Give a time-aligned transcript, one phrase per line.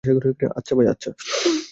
[0.55, 1.09] আচ্ছা ভাই, আচ্ছা।